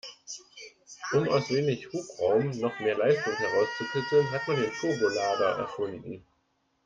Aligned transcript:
Um 1.13 1.29
aus 1.29 1.51
wenig 1.51 1.87
Hubraum 1.93 2.49
noch 2.59 2.79
mehr 2.79 2.97
Leistung 2.97 3.35
herauszukitzeln, 3.35 4.31
hat 4.31 4.47
man 4.47 4.71
Turbolader 4.81 5.59
erfunden. 5.59 6.25